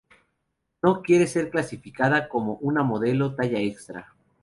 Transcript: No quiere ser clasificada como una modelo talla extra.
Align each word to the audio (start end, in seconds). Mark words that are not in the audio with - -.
No 0.81 1.03
quiere 1.03 1.27
ser 1.27 1.51
clasificada 1.51 2.27
como 2.27 2.53
una 2.55 2.81
modelo 2.81 3.35
talla 3.35 3.59
extra. 3.59 4.15